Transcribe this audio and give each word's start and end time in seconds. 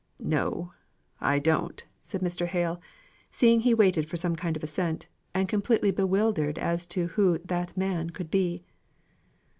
"No, 0.19 0.73
I 1.19 1.37
don't," 1.37 1.85
said 2.01 2.21
Mr. 2.21 2.47
Hale, 2.47 2.81
seeing 3.29 3.59
he 3.59 3.75
waited 3.75 4.09
for 4.09 4.17
some 4.17 4.35
kind 4.35 4.57
of 4.57 4.63
assent, 4.63 5.07
and 5.35 5.47
completely 5.47 5.91
bewildered 5.91 6.57
as 6.57 6.87
to 6.87 7.05
who 7.09 7.37
"that 7.45 7.77
man" 7.77 8.09
could 8.09 8.31
be. 8.31 8.63